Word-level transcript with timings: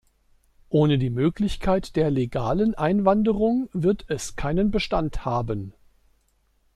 Ohne 0.69 0.97
die 0.97 1.11
Möglichkeit 1.11 1.95
der 1.95 2.09
legalen 2.09 2.73
Einwanderung 2.73 3.69
wird 3.71 4.05
es 4.07 4.35
keinen 4.35 4.71
Bestand 4.71 5.25
haben. 5.25 5.75